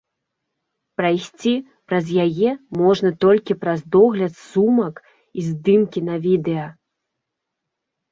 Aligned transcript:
Прайсці 0.99 1.51
праз 1.91 2.07
яе 2.25 2.51
можна 2.81 3.11
толькі 3.25 3.55
праз 3.65 3.79
догляд 3.97 4.33
сумак 4.51 4.95
і 5.41 5.45
здымкі 5.49 5.99
на 6.09 6.15
відэа. 6.25 6.65